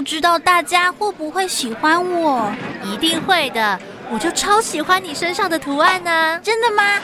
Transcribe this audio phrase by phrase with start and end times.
[0.00, 2.50] 不知道大家会不会喜欢我？
[2.82, 3.78] 一定会的，
[4.10, 6.40] 我就超喜欢你身上的图案呢、啊。
[6.42, 6.98] 真的吗？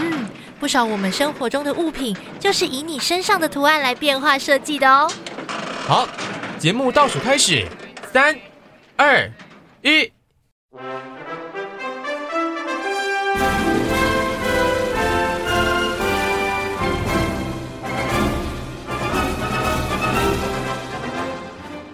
[0.00, 0.26] 嗯，
[0.58, 5.12] 不少我们生活中的物品就是以你身上的图案来变化设计的哦。
[5.86, 6.08] 好，
[6.58, 7.66] 节目倒数开始，
[8.10, 8.34] 三、
[8.96, 9.30] 二、
[9.82, 10.10] 一。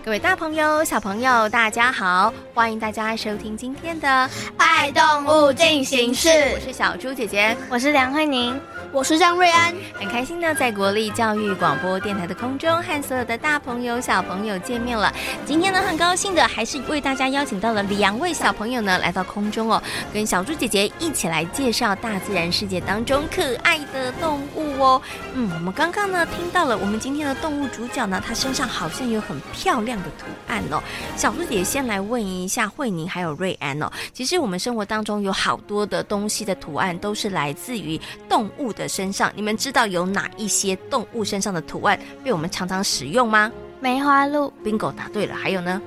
[0.04, 2.30] 各位大朋友、小朋友，大家好！
[2.52, 4.06] 欢迎大家收听今天的
[4.58, 6.28] 《爱动物进行式》。
[6.52, 8.60] 我是小猪姐姐，我是梁慧宁。
[8.94, 15.12] 我是张瑞安，很开心呢，在国立教育广播电台的空中和所有的大朋友、小朋友见面了。
[15.44, 25.02] 今天呢，很高兴的还是为大家邀请到了两位小朋友呢，来到空中哦，跟小猪姐姐一起来介绍大自然世界当中可爱的动物哦。
[25.32, 30.80] 嗯，我们刚刚呢听到了我们今天的动物主角呢，它身上好像有很漂亮的图案哦。
[31.16, 38.83] 小猪姐姐先来问一下慧宁还有瑞安哦，其实我们生活当中有好多的东西的图案都是来自于动物的。
[38.88, 43.50] 身上，你们知道有哪一些动物身上的图案被我们常常使用吗？
[43.80, 45.34] 梅花鹿，bingo，答对了。
[45.34, 45.80] 还有呢？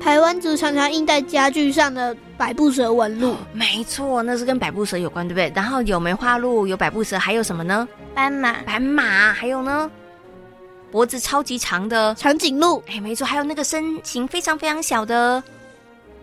[0.00, 5.52] 台湾族常常印在家具上的百步蛇纹路，没错，那是跟百步蛇有关，对不对？
[5.54, 7.86] 然后有梅花鹿，有百步蛇，还有什么呢？
[8.14, 9.90] 斑马，斑马，还有呢？
[10.90, 15.42] 脖子超级长的长颈鹿，哎，没错，还有那个身形非常非常小的。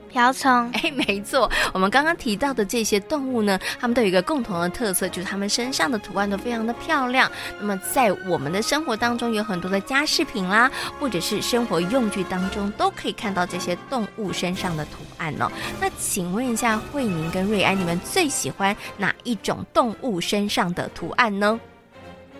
[0.08, 7.30] 瓢虫，哎， 没错，我们刚刚提到的这些动物呢，它们都有一个共同的特色，就是它们身上的图案都非常的漂亮。
[7.60, 15.52] 那么在我们的生活当中，有很多的家饰品啦，或者是生活用具当中，都可以看到这些动物身上的图案哦。
[15.80, 21.60] 那请问一下，慧宁跟瑞安，你们最喜欢哪一种动物身上的图案呢？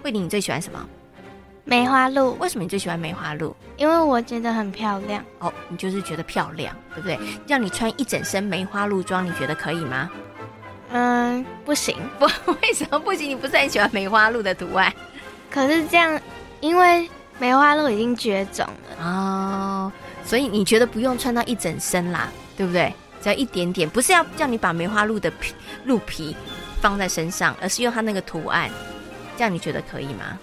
[0.02, 0.80] 慧宁，你最喜欢什么？
[1.70, 3.54] 梅花鹿，为什么你最喜欢梅花鹿？
[3.76, 5.54] 因为我觉得很漂亮哦。
[5.68, 7.20] 你就是觉得漂亮，对不对？
[7.46, 10.10] 让你穿一整身梅花鹿装，你觉得可以吗？
[10.92, 11.98] 嗯，不行。
[12.18, 12.26] 不，
[12.62, 13.30] 为什么不行？
[13.32, 14.94] 你不是很喜欢梅花鹿的图案？
[15.52, 16.18] 可是这样，
[16.62, 19.92] 因为梅花鹿已经绝种了哦，
[20.24, 22.94] 所以你觉得不用穿到一整身啦，对不对？
[23.22, 26.34] 只要一点点，不是要叫你把梅花鹿的皮鹿皮
[26.80, 28.70] 放在身上，而是用它那个图案，
[29.36, 30.40] 这样你觉得可以吗？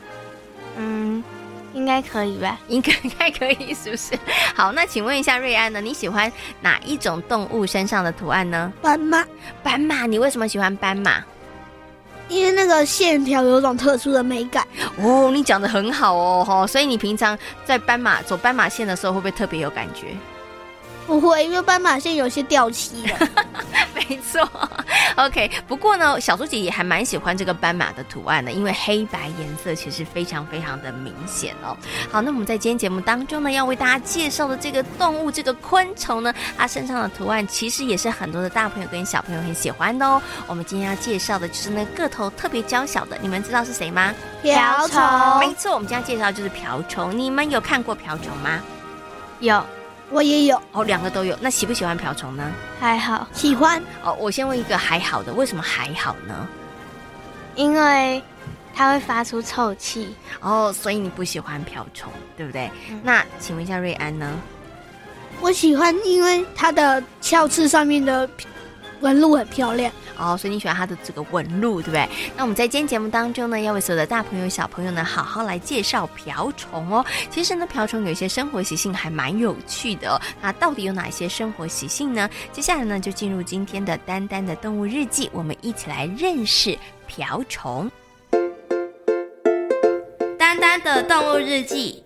[1.75, 2.59] 嗯，应该可以吧？
[2.69, 4.19] 应 该应该可以，是不是？
[4.55, 5.81] 好，那请问一下瑞安呢？
[5.81, 8.73] 你喜欢哪一种动物身上的图案呢？
[8.81, 9.25] 斑马，
[9.63, 11.23] 斑马，你为什么喜欢斑马？
[12.29, 14.67] 因为那个线条有种特殊的美感。
[14.97, 20.07] 哦，你讲的很好哦，哈，所以你平常在斑马走斑马线的时候，会不会特别有感觉？
[21.07, 23.19] 不会，因为斑马线有些掉漆了。
[23.95, 24.47] 没错
[25.17, 25.51] ，OK。
[25.67, 31.77] 不过呢，小猪姐姐也还蛮喜欢这个斑马的图案的，因为黑白颜色其实非常非常的明显哦。
[32.11, 40.21] 好，那我们在今天节目当中呢，要为大家介绍的这个动物，这个昆虫呢，它身上的图案其实也是很多的大朋友跟小朋友很喜欢的哦。
[40.47, 44.13] 我们今天要介绍的就是那个个头特别娇小的，你们知道是谁吗？
[44.43, 45.01] 瓢虫。
[45.39, 47.17] 没错，我们今天要介绍的就是瓢虫。
[47.17, 48.61] 你们有看过瓢虫吗？
[49.41, 49.65] 有。
[50.15, 51.37] 我也有哦，两个都有。
[51.41, 52.53] 那喜不喜欢瓢虫呢？
[52.79, 53.83] 还好，喜欢。
[54.05, 56.49] 哦，我先问一个还好的，为什么还好呢？
[57.57, 58.23] 因为
[58.73, 60.15] 它会发出臭气。
[60.41, 62.71] 哦，所以你不喜欢瓢虫，对不对？
[62.89, 64.39] 嗯、那请问一下瑞安呢？
[65.41, 68.29] 我喜欢，因为它的鞘翅上面的
[69.05, 69.93] 纹路很漂亮。
[70.17, 72.09] 哦，所以你喜欢它的这个纹路，对不对？
[72.37, 77.05] 那我们在今天节目当中呢，要为所有的大朋友、小朋友呢，好好来介绍瓢虫哦。
[77.31, 80.21] 其实呢，瓢虫有一些生活习性还蛮有趣的。
[80.41, 82.31] 那到底有哪些生活习性呢？
[82.53, 87.91] 接下来呢，就进入今天的丹丹的动物日记，我们一起来认识瓢虫。
[90.39, 92.03] 丹丹的动物日记。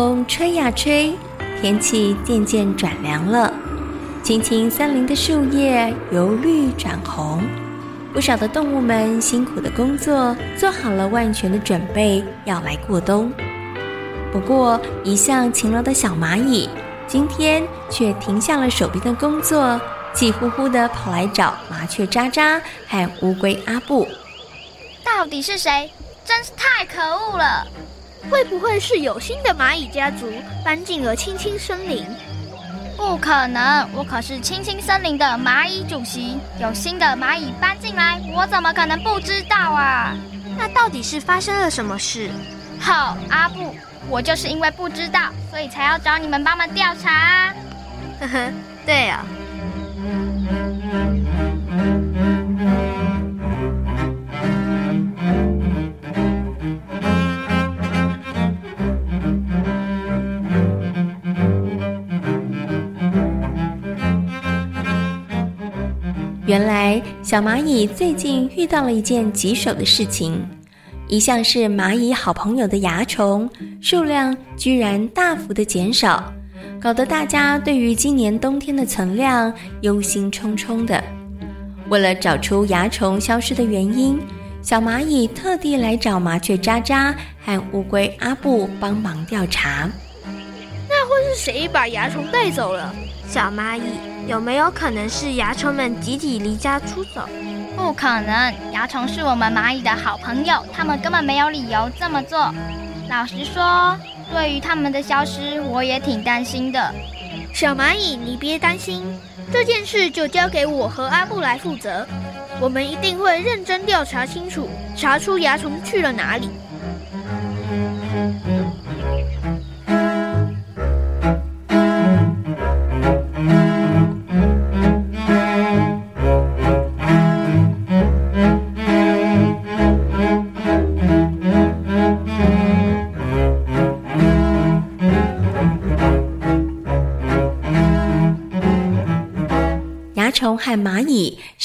[0.00, 1.14] 风吹呀吹，
[1.60, 3.52] 天气渐渐转凉了。
[4.22, 7.42] 青青森林的树叶由绿转红，
[8.10, 13.30] 不少的动物们辛苦的工作，做好了万全的准备，要来过冬。
[14.32, 16.70] 不过，一向勤劳的小蚂蚁，
[17.06, 19.78] 今天却停下了手边的工作，
[20.14, 22.58] 气呼呼地跑来找麻雀渣渣
[22.88, 24.08] 和乌龟阿布。
[25.04, 25.90] 到底是谁？
[26.24, 27.66] 真是太可恶了！
[28.28, 30.30] 会不会是有新的蚂蚁家族
[30.64, 32.04] 搬进了青青森林？
[32.96, 36.38] 不可能，我可是青青森林的蚂蚁主席。
[36.60, 40.14] 有新的蚂蚁搬进来，我怎么可能不知道啊？
[40.58, 42.28] 那到底是发生了什么事？
[42.78, 43.74] 好，阿布。
[44.08, 47.54] 我就是因为不知道，所以才要找你们帮忙调查啊。
[48.20, 48.52] 呵呵，
[48.84, 49.24] 对啊。
[67.30, 70.44] 小蚂蚁最近遇到了一件棘手的事情。
[71.06, 73.48] 一向是蚂蚁好朋友的蚜虫
[73.80, 76.24] 数量居然大幅的减少，
[76.80, 81.00] 搞得大家对于今年冬天的存量忧心忡忡的。
[81.88, 84.18] 为了找出蚜虫消失的原因，
[84.60, 87.14] 小蚂蚁特地来找麻雀渣渣
[87.46, 89.88] 和乌龟阿布帮忙调查。
[90.88, 92.92] 那会是谁把蚜虫带走了？
[93.32, 93.82] 小蚂蚁，
[94.26, 97.28] 有没有可能是蚜虫们集体离家出走？
[97.76, 102.52] 不可能，蚜虫是我们蚂蚁的好朋友，他们根本没有理由这么做。
[103.08, 103.96] 老实说，
[104.32, 106.92] 对于他们的消失，我也挺担心的。
[107.54, 109.00] 小蚂蚁，你别担心，
[109.52, 112.04] 这件事就交给我和阿布来负责，
[112.60, 116.50] 我们一定会认真调查清楚，查出蚜虫去了哪里。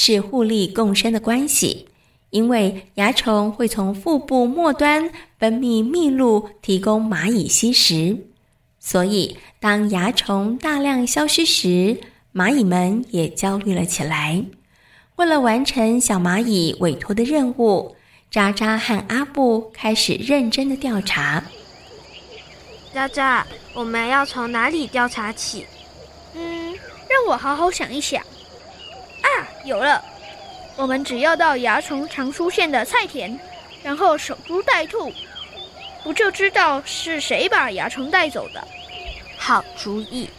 [0.06, 1.88] 是互利共生的关系，
[2.30, 8.16] 因为蚜虫会从腹部末端分泌蜜露，提供蚂蚁吸食。
[8.78, 11.98] 所以，当蚜虫大量消失时，
[12.32, 14.44] 蚂蚁们也焦虑了起来。
[15.16, 17.96] 为了完成小蚂蚁委托的任务，
[18.30, 21.42] 渣渣和阿布开始认真的调查。
[22.94, 23.44] 渣渣，
[23.74, 25.66] 我们要从哪里调查起？
[26.36, 26.72] 嗯，
[27.10, 28.22] 让我好好想一想。
[29.66, 30.02] 有了！
[30.76, 33.36] 我们只要到蚜虫常出现的菜田，
[33.82, 35.12] 然后守株待兔，
[36.04, 38.62] 不就知道是谁把蚜虫带走的？
[39.36, 40.30] 好主意。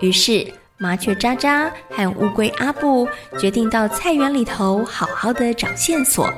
[0.00, 0.50] 于是，
[0.82, 3.06] 麻雀渣渣和乌龟阿布
[3.38, 6.32] 决定到菜园里头好好的找线索。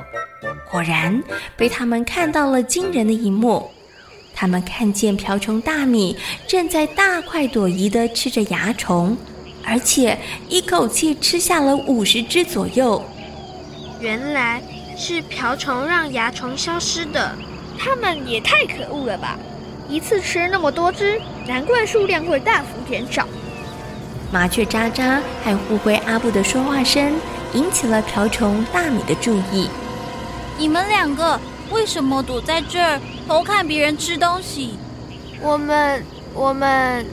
[0.69, 1.23] 果然，
[1.55, 3.71] 被他们看到了惊人的一幕：
[4.35, 9.15] 他们看见瓢虫大米正在大快朵颐的吃着蚜虫，
[9.65, 10.19] 而且
[10.49, 13.01] 一口气吃下了五十只左右。
[14.01, 14.61] 原来
[14.97, 17.33] 是瓢虫让蚜虫消失的，
[17.79, 19.39] 他们也太可恶了吧！
[19.87, 23.25] 一次吃那么多只，难怪数量会大幅减少。
[24.33, 27.13] 麻雀渣渣和乌龟阿布的说话声
[27.53, 29.69] 引起了瓢虫大米的注意。
[30.57, 34.75] 你们两个为什么躲在这儿偷看别人吃东西？
[35.39, 37.05] 我们、我们、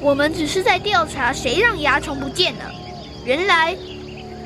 [0.00, 2.64] 我们只是在调查谁让蚜虫不见了。
[3.24, 3.72] 原来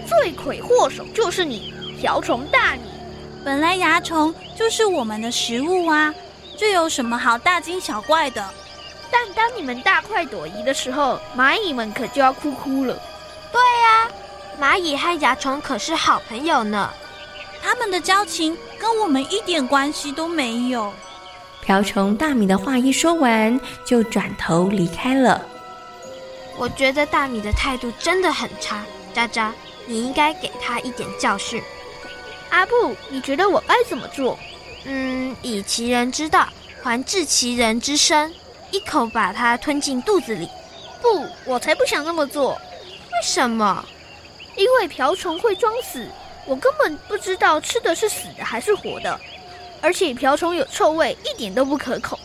[0.06, 2.82] 罪魁祸首就是你，瓢虫大米。
[3.42, 6.14] 本来蚜虫就是我们的食物啊，
[6.58, 8.44] 这有什么好大惊小怪的？
[9.10, 12.94] 但当你们大快朵颐的时候，蚂蚁们可就要哭哭了。
[13.52, 14.10] 对呀、啊，
[14.60, 16.90] 蚂蚁和蚜虫可是好朋友呢，
[17.62, 20.92] 他们的交情跟我们一点关系都没有。
[21.60, 25.44] 瓢虫大米的话一说完，就转头离开了。
[26.56, 29.52] 我觉得大米的态度真的很差，渣渣，
[29.86, 31.62] 你应该给他一点教训。
[32.50, 34.38] 阿布，你觉得我该怎么做？
[34.84, 36.48] 嗯，以其人之道
[36.82, 38.32] 还治其人之身。
[38.70, 40.48] 一口把它吞进肚子里，
[41.00, 42.52] 不，我才不想那么做。
[42.52, 43.84] 为什么？
[44.56, 46.06] 因为瓢虫会装死，
[46.46, 49.18] 我根本不知道吃的是死的还是活的，
[49.80, 52.18] 而且瓢虫有臭味，一点都不可口。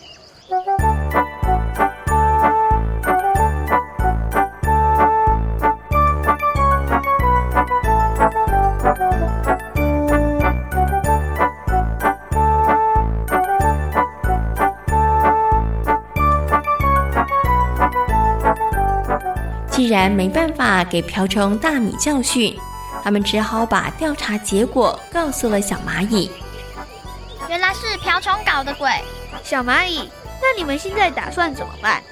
[19.76, 22.58] 既然没办法给瓢虫大米教训，
[23.04, 26.30] 他们只好把调查结果告诉了小蚂蚁。
[27.46, 28.90] 原来是瓢虫搞的鬼！
[29.44, 32.02] 小蚂蚁，那你们现在打算怎么办？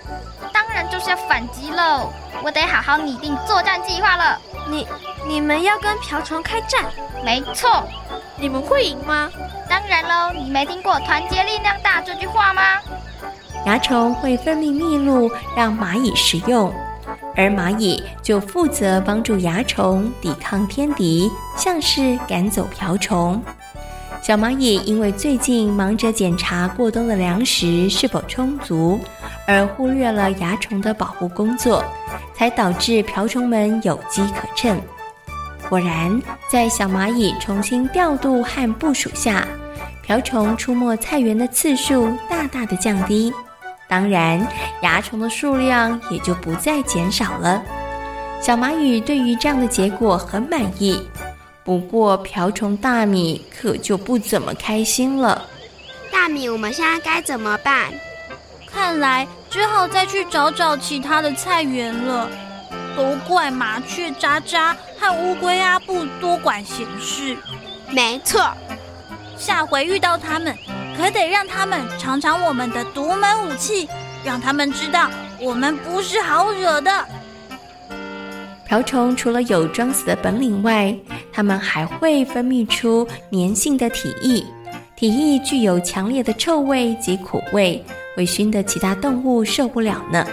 [0.53, 2.13] 当然就是要反击喽！
[2.43, 4.39] 我得好好拟定作战计划了。
[4.69, 4.87] 你
[5.27, 6.85] 你们要跟瓢虫开战？
[7.25, 7.83] 没错。
[8.37, 9.31] 你们会赢吗？
[9.71, 10.35] 当然喽！
[10.39, 12.63] 你没听过“团结力量大”这句话吗？
[13.65, 16.71] 蚜虫会分泌蜜露让蚂蚁食用，
[17.37, 23.43] 而蚂蚁就负责帮助蚜虫抵抗天敌，像是赶走瓢虫。
[24.23, 28.99] 小蚂蚁因为最近忙着检查过冬的粮食是否充足，
[29.47, 31.85] 而忽略了蚜虫的保护工作，
[32.35, 34.81] 才导致瓢虫们有机可乘。
[35.69, 39.47] 果然，在小蚂蚁重新调度和部署下，
[40.03, 43.31] 瓢虫出没菜园的次数大大的降低，
[43.89, 44.47] 当然，
[44.83, 47.63] 蚜虫的数量也就不再减少了。
[48.41, 51.09] 小蚂蚁对于这样的结果很满意。
[51.65, 55.47] 不过，瓢虫大米可就不怎么开心了。
[56.13, 57.93] 大米，我们现在该怎么办？
[58.71, 62.29] 看来只好再去找找其他的菜园了。
[62.97, 67.37] 都怪麻雀渣渣和乌龟阿布多管闲事。
[67.91, 68.41] 没错，
[69.37, 70.57] 下回遇到他们，
[70.97, 73.89] 可得让他们尝尝我们的独门武器，
[74.25, 75.11] 让他们知道
[75.41, 77.05] 我们不是好惹的。
[78.67, 80.97] 瓢虫除了有装死的本领外，
[81.33, 84.45] 它们还会分泌出粘性的体液，
[84.97, 87.85] 体液具有强烈的臭味及苦味，
[88.17, 90.27] 会熏得其他动物受不了呢。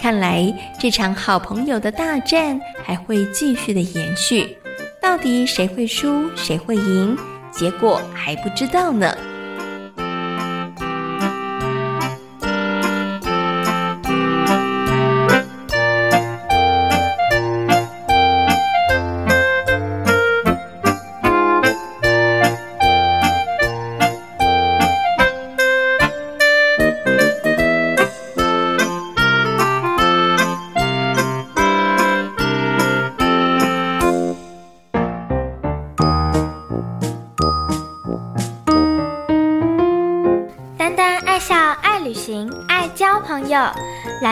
[0.00, 4.56] 看来这场好朋友的大战还会继续的延续，
[5.00, 7.16] 到底谁会输，谁会赢，
[7.52, 9.14] 结果还不知道呢。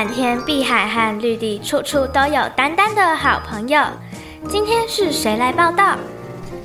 [0.00, 3.82] 蓝天碧海和绿地，处处都有丹丹的好朋友。
[4.48, 5.94] 今天是谁来报道？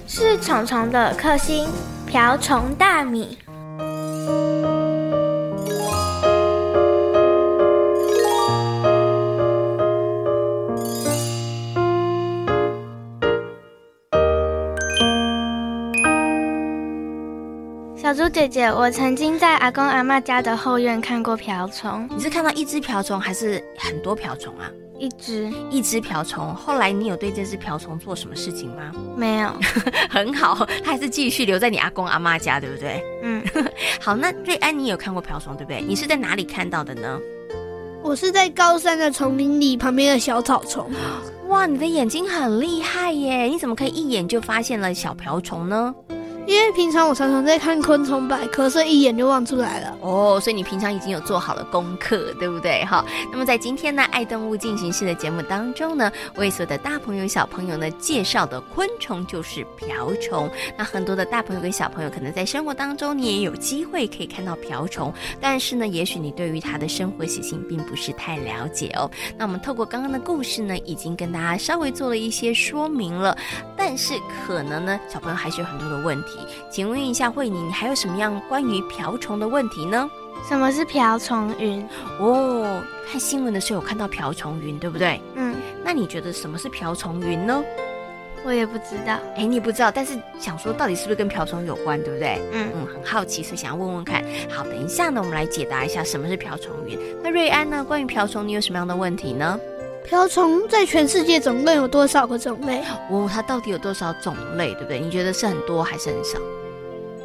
[0.08, 1.68] 是虫虫的克星
[2.08, 3.38] 瓢虫大米。
[18.36, 22.06] 姐姐，我曾经在阿公阿妈家的后院看过瓢虫。
[22.14, 24.70] 你是看到一只瓢虫，还是很多瓢虫啊？
[25.00, 26.54] 一只，一只瓢虫。
[26.54, 28.92] 后来你有对这只瓢虫做什么事情吗？
[29.16, 29.50] 没有。
[30.12, 33.02] 很好，它还是继续留在你阿公阿妈家，对不对？
[33.24, 33.42] 嗯。
[34.02, 35.82] 好，那瑞安，你有看过瓢虫，对不对？
[35.82, 37.18] 你是在哪里看到的呢？
[38.04, 40.92] 我是在高山的丛林里旁边的小草丛。
[41.48, 43.44] 哇，你的眼睛很厉害耶！
[43.44, 45.96] 你怎么可以一眼就发现了小瓢虫呢？
[46.48, 49.98] 因为平常我常常在看昆虫百科，所以一眼就望出来了。
[50.02, 52.86] 哦，所以你平常已经有做好了功课，对不对？
[52.86, 60.50] 哈，那么在今天呢，爱动物进行式的节目当中呢，为所有的大朋友小朋友呢介绍的昆虫就是瓢虫。
[60.78, 65.12] 那很多的大朋友跟小朋友可能在生活当中你也有机会可以看到瓢虫，
[65.42, 69.10] 但是呢，也许你对于它的生活习性并不是太了解哦。
[69.36, 73.36] 那我们透过刚刚的故事呢，已经跟大家稍微做了一些说明了，
[73.76, 74.14] 但是
[74.46, 76.35] 可能呢，小朋友还是有很多的问题。
[76.70, 80.10] 请问一下慧妮，你还有什么样关于瓢虫的问题呢？
[80.48, 81.88] 什么是瓢虫云？
[82.20, 85.20] 哦，看新闻的时候有看到瓢虫云，对不对？
[85.36, 87.64] 嗯，那你觉得什么是瓢虫云呢？
[88.46, 89.18] 我也不知道。
[89.36, 92.40] 哎，你不知道，但是想说到底是不是跟瓢虫有关，对不对？
[92.54, 94.24] 嗯嗯，很好奇，所以想要问问看。
[94.50, 97.00] 好，等一下呢，我们来解答一下什么是瓢虫云。
[97.24, 97.84] 那瑞安呢？
[97.84, 99.60] 关于瓢虫，你有什么样的问题呢？
[100.08, 102.84] 瓢虫在全世界总共有多少个种类？
[103.10, 105.00] 哦，它到底有多少种类，对不对？
[105.00, 106.40] 你觉得是很多还是很少？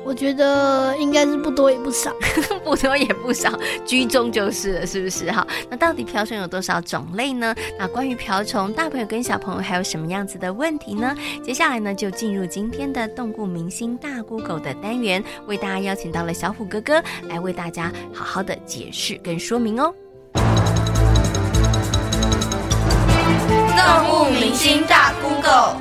[0.03, 2.11] 我觉得应该是不多也不少，
[2.65, 3.53] 不多也不少，
[3.85, 5.31] 居中就是了，是不是？
[5.31, 7.55] 哈，那到底瓢虫有多少种类呢？
[7.79, 11.15] 那关于瓢虫，大朋友跟小朋友还有什么样子的问题呢？
[11.45, 19.95] 接下来呢，就进入今天的动物明星大 Google 的单元，为大家邀请到了小虎哥哥来为大家好好的解释跟说明哦。
[23.83, 25.81] 动物明星大 Google，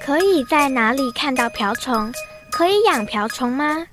[0.00, 2.12] 可以在哪里看到瓢虫？
[2.50, 3.86] 可以养瓢虫吗？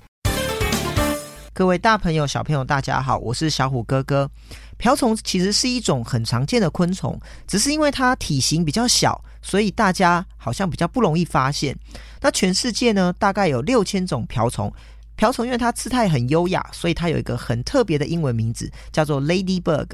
[1.52, 4.28] 各位大朋友、小朋友，大家好，我是小虎哥哥。
[4.76, 11.76] 瓢虫其实是一种很常见的昆虫，只是因为它体型比较小，所以大家好像比较不容易发现。
[12.20, 14.72] 那全世界呢，大概有六千种瓢虫。
[15.16, 19.86] 瓢虫因为它姿态很优雅，所以它有一个很特别的英文名字，叫做 Ladybug，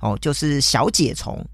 [0.00, 1.44] 哦，就是小姐虫。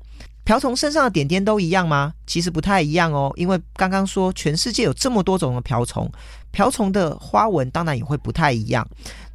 [0.43, 2.13] 瓢虫身上的点点都一样吗？
[2.27, 6.11] 其实不太一样哦，因为刚刚说全世界有这么多种的瓢虫，
[6.51, 8.85] 瓢虫的花纹当然也会不太一样。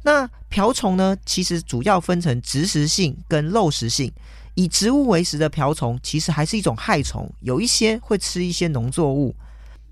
[0.02, 4.12] 那瓢虫呢，其实主要分成植食性跟肉食性。
[4.54, 9.34] 以植物为食的瓢虫，其实还是一种害虫，有一些会吃一些农作物。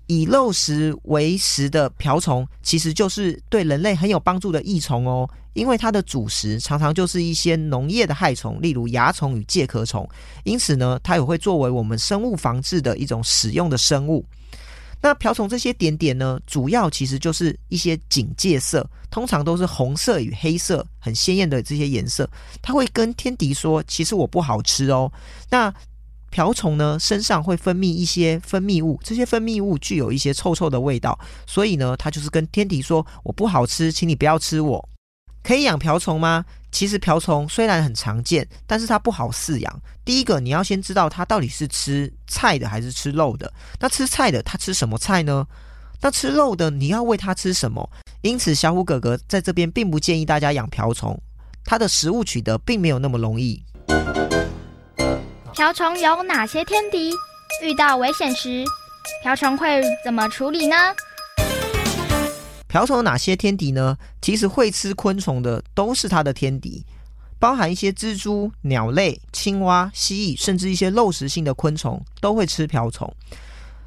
[0.07, 5.29] 以肉食为食的瓢虫，其实就是对人类很有帮助的益虫哦。
[5.53, 10.05] 因为它的主食常常就是一些农业的害虫，例如蚜虫与介壳虫，
[10.43, 14.25] 因此呢，它也会作为我们生物防治的一种使用的生物。
[15.01, 22.29] 那瓢虫这些点点呢，主要其实就是一些警戒色，通常都是红色与黑色，很鲜艳的这些颜色。
[22.61, 25.09] 它会跟天敌说：“其实我不好吃哦。”
[25.49, 25.73] 那
[26.35, 34.89] 瓢虫呢，身上会分泌一些分泌物，这些分泌物具有一些臭臭的味道，所以呢，它就是跟天敌说：“我不好吃，请你不要吃我。”
[35.41, 36.43] 可以养瓢虫吗？
[36.73, 39.81] 其实瓢虫虽然很常见，但是它不好饲养。
[40.03, 43.49] 第一个，你要先知道它到底是吃菜的还是吃肉的。
[43.79, 45.47] 那吃菜的，它吃什么菜呢？
[46.01, 47.89] 那吃肉的，你要喂它吃什么？
[48.23, 51.17] 因此，小虎哥哥在这边并不建议大家养瓢虫，
[51.63, 53.63] 它的食物取得并没有那么容易。
[55.55, 57.13] 瓢虫有哪些天敌？
[57.63, 58.65] 遇到危险时，
[59.23, 60.75] 瓢虫会怎么处理呢？
[62.67, 63.97] 瓢虫有哪些天敌呢？
[64.21, 66.85] 其实会吃昆虫的都是它的天敌，
[67.39, 73.09] 包含一些蜘蛛、鸟类、青蛙、蜥蜴，甚至一些肉食性的昆虫都会吃瓢虫。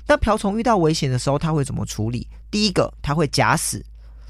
[0.06, 2.26] 那瓢虫遇到危险的时候，它会怎么处理？
[2.50, 3.84] 第一个，它会假死，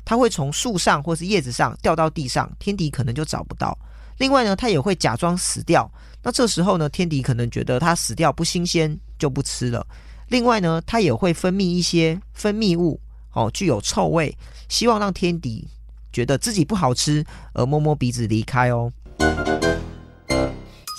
[0.04, 3.78] 它会从树上或是叶子上掉到地上，天敌可能就找不到。
[4.18, 5.90] 另外呢，它也会假装死掉。
[6.22, 9.86] 那这时候呢，天敌可能觉得它死掉不新鲜，就不吃了。
[10.28, 13.00] 另外呢，它也会分泌一些分泌物，
[13.32, 14.36] 哦，具有臭味，
[14.68, 15.66] 希望让天敌
[16.12, 18.92] 觉得自己不好吃而摸摸鼻子离开哦。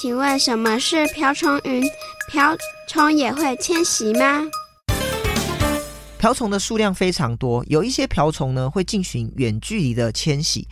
[0.01, 1.83] 请问什么是瓢虫云？
[2.31, 2.55] 瓢
[2.87, 4.41] 虫也会迁徙吗？
[6.17, 10.67] 瓢虫的数量非常多，有一些瓢虫呢会进行远距离的迁徙。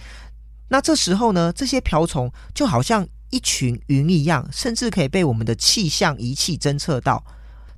[0.69, 7.23] 那这时候呢，这些瓢虫就好像一群云一样，甚至可以被我们的气象仪器侦测到。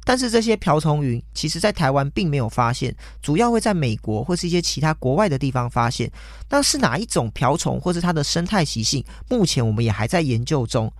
[0.06, 6.12] 但是这些瓢虫云，其实在台湾并没有发现，主要会在美国或是一些其他国外的地方发现。
[6.49, 10.91] 那是哪一种瓢虫，或是它的生态习性，目前我们也还在研究中。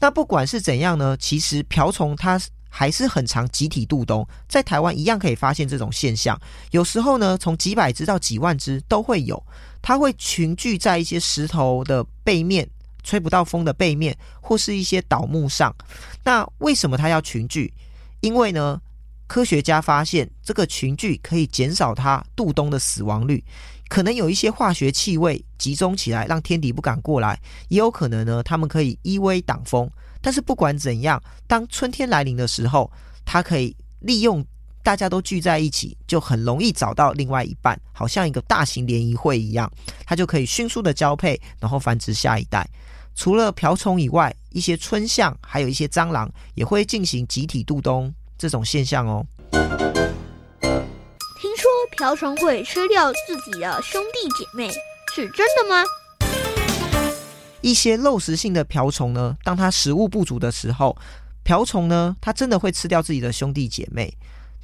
[0.00, 2.40] 那不管是怎样呢，其实瓢虫它
[2.74, 6.40] 还是很常集体渡冬，在台湾一样可以发现这种现象。
[6.70, 9.40] 有时候呢，从几百只到几万只都会有，
[9.82, 12.66] 它会群聚在一些石头的背面。
[13.04, 15.74] 吹不到风的背面，或是一些倒木上。
[16.22, 17.74] 那为什么它要群聚？
[18.20, 18.80] 因为呢，
[19.26, 23.42] 科学家发现这个群聚可以减少它渡冬的死亡率。
[23.88, 27.36] 可能有一些化学气味集中起来，让天敌不敢过来。
[27.68, 29.90] 也有可能呢，它们可以依偎挡风。
[30.22, 32.90] 但是不管怎样，当春天来临的时候，
[33.24, 34.44] 它可以利用
[34.82, 39.70] 大家都聚在一起，就很容易找到另外一半，好像一个大型联谊会一样，
[40.06, 42.66] 它就可以迅速的交配，然后繁殖下一代。
[43.14, 49.26] 除了瓢虫以外，一些春象还有一些蟑螂也会进行集体渡冬这种现象哦。
[49.50, 49.60] 听
[51.56, 54.70] 说瓢虫会吃掉自己的兄弟姐妹，
[55.14, 55.84] 是真的吗？
[57.62, 60.94] 一些肉食性的瓢虫呢，当它食物不足的时候，
[61.42, 64.12] 瓢虫呢，它真的会吃掉自己的兄弟姐妹。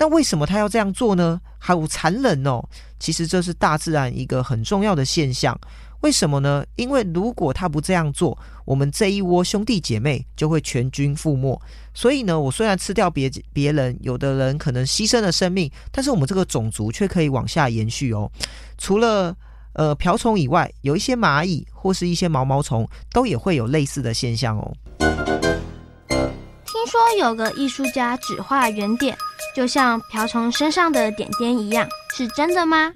[0.01, 1.41] 那为什么它要这样做呢？
[1.59, 2.63] 好残忍哦！
[3.01, 5.59] 其实这是大自然一个很重要的现象。
[6.03, 6.65] 为什么呢？
[6.77, 11.61] 因为如果他不这样做，我们这一窝兄弟姐妹就会全军覆没。
[11.93, 18.31] 所以呢，我虽然吃掉别别人，有的人可能牺牲了生命，但是我们这个种族却可以往下延续哦。
[18.77, 19.37] 除了
[19.75, 24.73] 呃瓢虫以外，有一些蚂蚁或是一些毛毛虫，都也会有类似的现象哦。
[24.99, 29.17] 听说有个艺术家只画圆点，
[29.55, 32.93] 就像瓢虫身上的点点一样，是真的吗？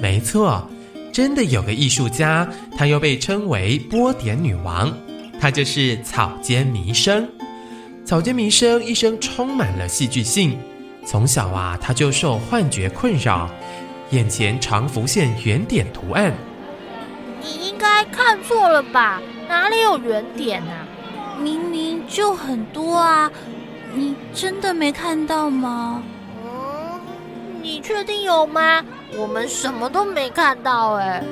[0.00, 0.68] 没错，
[1.12, 4.96] 真的有个艺术家，她又被称为波点女王，
[5.40, 7.28] 她就是草间弥生。
[8.04, 10.58] 草间弥生一生充满了戏剧性，
[11.04, 13.50] 从小啊，他就受幻觉困扰，
[14.10, 16.32] 眼前常浮现圆点图案。
[17.42, 19.20] 你应该看错了吧？
[19.48, 20.86] 哪里有圆点啊？
[21.40, 23.30] 明明就很多啊！
[23.92, 26.02] 你真的没看到吗？
[26.44, 27.00] 嗯，
[27.60, 28.84] 你确定有吗？
[29.18, 31.22] 我们什么都没看到哎。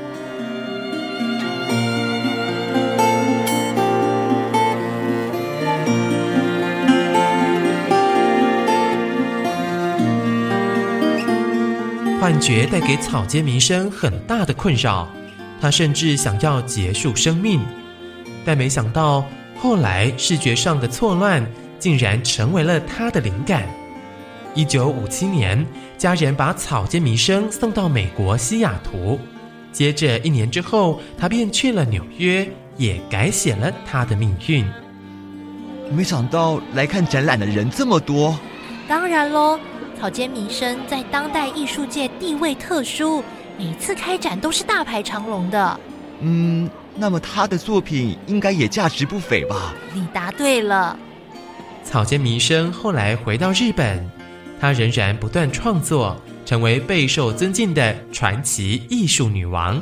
[12.25, 15.07] 幻觉带给草间弥生很大的困扰，
[15.61, 17.61] 他甚至想要结束生命，
[18.47, 19.27] 但没想到
[19.59, 21.47] 后来视觉上的错乱
[21.79, 23.65] 竟然成为了他的灵感。
[24.55, 25.67] 一九五七年，
[25.99, 29.21] 家人把草间弥生送到美国西雅图，
[29.71, 34.65] 接着一年之后，他便去了纽约，也改写了他的命运。
[35.93, 38.35] 没想到来看展览的人这么多，
[38.89, 39.61] 当然喽。
[40.05, 43.25] 草间弥生在当代艺术界地位特殊，
[43.57, 45.81] 每次开展都是大排长龙的。
[46.21, 49.73] 嗯，那么他的作品应该也价值不菲吧？
[49.95, 50.95] 你答对了。
[51.83, 54.07] 草间弥生后来回到日本，
[54.61, 56.15] 他仍然不断创作，
[56.45, 59.81] 成为备受尊敬的传奇艺术女王。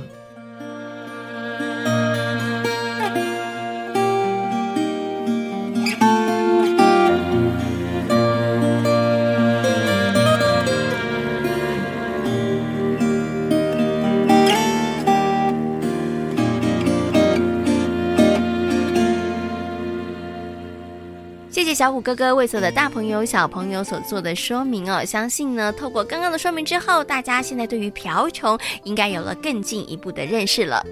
[21.83, 30.87] 小虎哥哥为所有的大朋友、小朋友所做的说明哦，相信呢，透过刚刚的说明之后，大家现在对于瓢虫应该有了更进一步的认识了。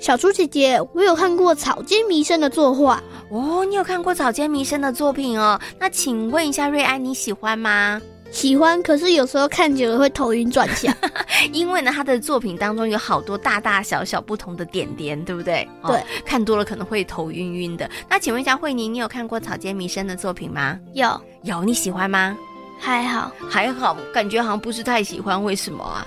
[0.00, 3.00] 小猪姐姐，我有看过草间弥生的作画
[3.30, 5.60] 哦，你有看过草间弥生的作品哦？
[5.78, 8.02] 那请问一下瑞安，你喜欢吗？
[8.32, 10.92] 喜欢，可是有时候看久了会头晕转向，
[11.52, 15.68] 因为呢，他的作品当中有好多大大小小不同的点点，对不对？
[15.86, 17.88] 对，哦、看多了可能会头晕晕的。
[18.08, 20.78] 那请问一下慧宁，你有看过草间弥生的作品吗？
[20.94, 22.36] 有，有，你喜欢吗？
[22.80, 26.04] 还好，还好，感觉好像不是太喜欢，为什么啊？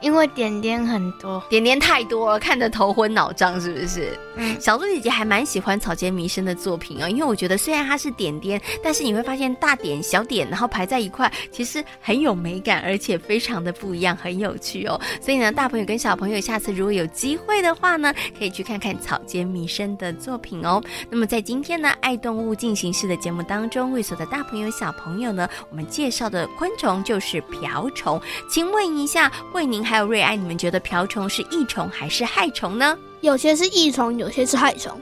[0.00, 4.18] 因为点点很多，点点太多了，看得头昏脑胀，是不是？
[4.36, 15.00] 嗯，小猪姐姐还蛮喜欢草间弥生的作品哦，因为我觉得虽然它是点点，但是你会发现大点小点，然后排在一块，其实很有美感，而且非常的不一样，很有趣哦。
[15.20, 20.80] 所以呢，大朋友跟小朋友下次如果有机会的话呢，可以去看看草间弥生的作品哦。
[21.10, 28.20] 那么在今天呢，爱动物进行式的节目当中，为所的大朋友小朋友呢，我们介绍的昆虫就是瓢虫。
[28.48, 29.87] 请问一下，慧宁。
[29.88, 32.94] 还有瑞安，你们觉得瓢虫是益虫还是害虫呢？
[33.22, 34.92] 有些是益虫，有些是害虫。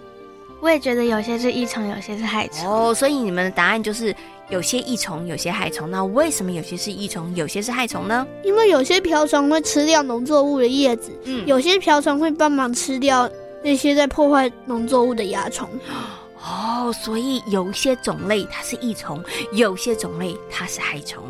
[0.61, 2.71] 我也觉得有些是益虫，有些是害虫。
[2.71, 4.15] 哦，所以你们的答案就是
[4.49, 5.91] 有些益虫，有些害虫。
[5.91, 8.25] 那为什么有些是益虫，有些是害虫呢？
[8.45, 13.29] 因为有些瓢虫会吃掉农作物的叶子，嗯，有些瓢虫会帮忙吃掉
[13.65, 15.69] 那些在破坏农作物的蚜虫。
[16.41, 19.21] 哦，所以有些种类它是益虫，
[19.51, 21.25] 有些种类它是害虫。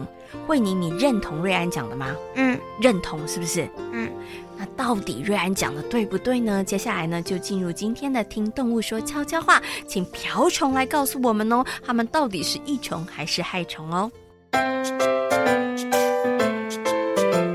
[0.47, 2.15] 慧妮，你认同瑞安讲的吗？
[2.35, 3.69] 嗯，认同是不是？
[3.93, 4.11] 嗯，
[4.57, 6.63] 那到底瑞安讲的对不对呢？
[6.65, 14.11] 接下来呢，就进入今天的听动物说悄悄话，请瓢虫来告诉我们哦，它们到底是益虫还是害虫哦？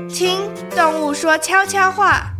[0.08, 0.38] 听
[0.70, 2.32] 动物说悄悄话。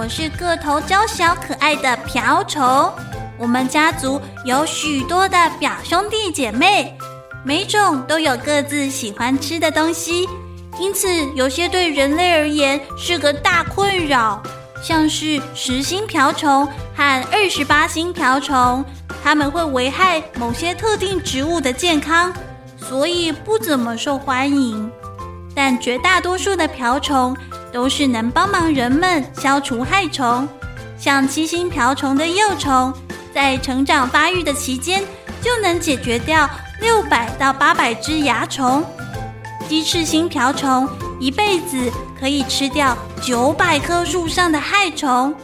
[0.00, 2.90] 我是个头娇小可爱的瓢虫。
[3.36, 6.96] 我们家族有许多的表兄弟姐妹，
[7.44, 10.26] 每种都有各自喜欢吃的东西，
[10.78, 14.42] 因此有些对人类而言是个大困扰，
[14.82, 18.82] 像是十星瓢虫和二十八星瓢虫，
[19.22, 22.32] 它们会危害某些特定植物的健康，
[22.78, 24.90] 所以不怎么受欢迎。
[25.54, 27.36] 但绝大多数的瓢虫，
[27.72, 30.48] 都是能帮忙人们消除害虫，
[30.98, 32.92] 像七星瓢虫的幼虫，
[33.34, 35.02] 在成长发育的期间
[35.40, 36.48] 就能解决掉
[36.80, 38.84] 六百到八百只蚜虫。
[39.68, 40.88] 鸡翅星瓢虫
[41.20, 45.34] 一辈子可以吃掉九百棵树上的害虫，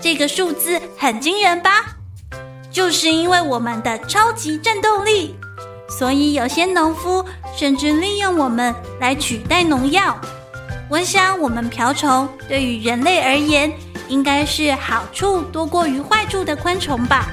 [0.00, 1.84] 这个数字很惊人吧？
[2.70, 5.36] 就是因为我们的超级战斗力，
[5.88, 7.24] 所以有些农夫
[7.56, 10.18] 甚至利用我们来取代农药。
[10.90, 13.70] 我想，我们瓢虫对于人类而言，
[14.08, 17.28] 应该是好处多过于坏处的昆虫吧。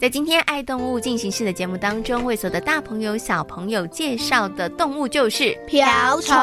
[0.00, 6.34] 在今天动动物进行式的节目当中，为所有的大朋友、小朋友介绍的动物就是瓢虫。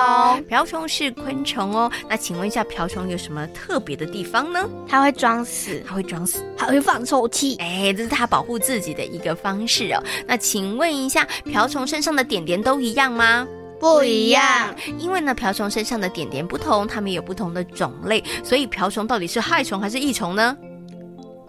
[0.48, 1.92] 瓢虫是昆虫哦。
[2.10, 4.70] 那请问一下，瓢虫有什么特别的地方呢？
[4.88, 7.58] 它会装死，它会装死，还会放臭气。
[7.58, 10.02] 哎，这是它保护自己的一个方式哦。
[10.26, 13.46] 那请问一下，瓢虫身上的点点都一样吗？
[13.82, 20.56] 不一样，因为呢，瓢虫身上的点点不同，它们有不同的种类，所以瓢虫到底是害虫还是益虫呢？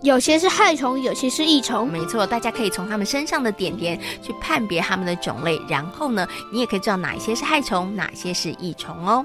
[0.02, 1.86] 有些是害虫，有些是益虫。
[1.90, 9.24] 没错，大家可以从它们身上的点点去判别它们的种类，然后呢，你也可以知道哪些是害虫，哪些是益虫哦。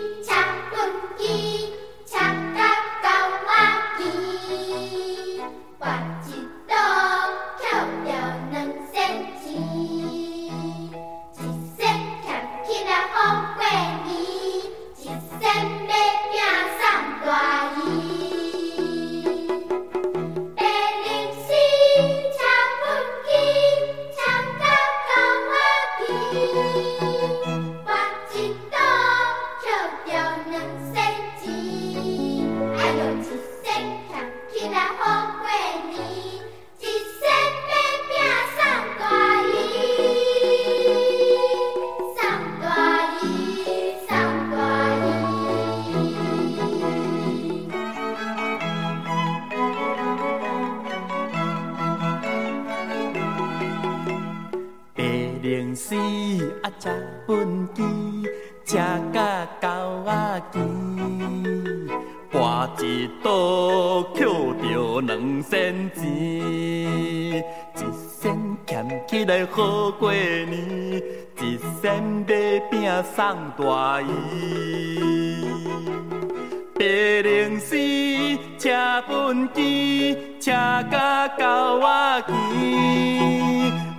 [78.61, 78.69] 车
[79.09, 80.51] 畚箕，车
[80.91, 82.35] 甲狗仔牵，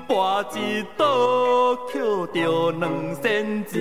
[0.07, 0.13] 跋
[0.55, 0.57] 一
[0.97, 1.05] 倒
[1.93, 2.01] 捡
[2.33, 2.83] 着两
[3.17, 3.73] 仙钱。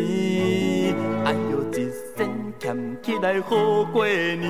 [1.24, 1.78] 哎呦，一
[2.18, 4.42] 仙俭起来好过年，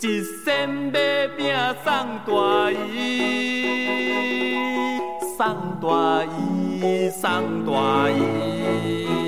[0.00, 1.92] 一仙买饼送
[2.24, 2.96] 大姨，
[5.36, 5.38] 送
[5.82, 7.28] 大姨，送
[7.66, 9.21] 大姨。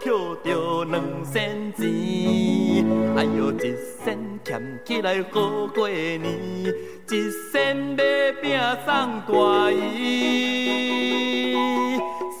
[0.00, 0.12] 捡
[0.44, 1.86] 着两仙钱，
[3.16, 3.74] 哎呦，一
[4.04, 6.22] 仙俭起来好过年，
[7.10, 8.02] 一仙要
[8.40, 8.86] 拼送
[9.26, 11.54] 大姨，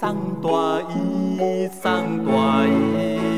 [0.42, 0.48] 大
[0.90, 1.84] 姨，送
[2.24, 3.37] 大姨。